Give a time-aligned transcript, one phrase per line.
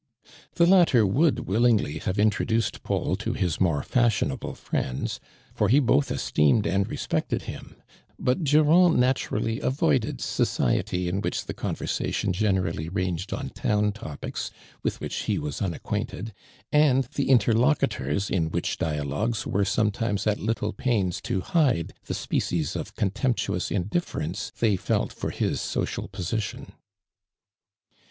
[0.55, 5.19] The latter would willingly have intro duced Paul to his more fashionable friends,
[5.59, 7.75] I'or he both esteemed and respected him;
[8.17, 14.49] but Durand naturally avoided society in which the conversation generally ranged on town topics,
[14.81, 16.31] with which he was unac quainted,
[16.71, 22.75] and the interlocutors in which dialogues were sometimes at little pains to hide the species
[22.75, 26.71] of contemptuous indiffer ence they felt for his social position.